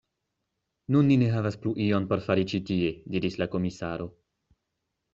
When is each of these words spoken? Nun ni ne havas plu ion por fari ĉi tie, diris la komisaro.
Nun 0.95 1.07
ni 1.11 1.17
ne 1.25 1.27
havas 1.35 1.59
plu 1.67 1.75
ion 1.87 2.09
por 2.13 2.25
fari 2.31 2.49
ĉi 2.55 2.63
tie, 2.73 2.91
diris 3.17 3.41
la 3.45 3.51
komisaro. 3.57 4.13